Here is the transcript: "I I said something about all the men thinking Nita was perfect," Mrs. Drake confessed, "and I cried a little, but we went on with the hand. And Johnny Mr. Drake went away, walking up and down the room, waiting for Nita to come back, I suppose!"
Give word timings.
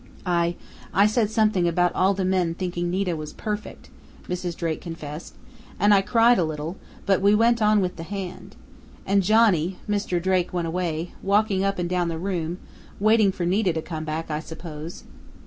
"I 0.25 0.55
I 0.95 1.05
said 1.05 1.29
something 1.29 1.67
about 1.67 1.93
all 1.93 2.15
the 2.15 2.25
men 2.25 2.55
thinking 2.55 2.89
Nita 2.89 3.15
was 3.15 3.33
perfect," 3.33 3.91
Mrs. 4.27 4.55
Drake 4.57 4.81
confessed, 4.81 5.35
"and 5.79 5.93
I 5.93 6.01
cried 6.01 6.39
a 6.39 6.43
little, 6.43 6.77
but 7.05 7.21
we 7.21 7.35
went 7.35 7.61
on 7.61 7.81
with 7.81 7.97
the 7.97 8.01
hand. 8.01 8.55
And 9.05 9.21
Johnny 9.21 9.77
Mr. 9.87 10.19
Drake 10.19 10.51
went 10.51 10.65
away, 10.67 11.13
walking 11.21 11.63
up 11.63 11.77
and 11.77 11.87
down 11.87 12.07
the 12.07 12.17
room, 12.17 12.57
waiting 12.99 13.31
for 13.31 13.45
Nita 13.45 13.73
to 13.73 13.81
come 13.83 14.03
back, 14.03 14.31
I 14.31 14.39
suppose!" 14.39 15.03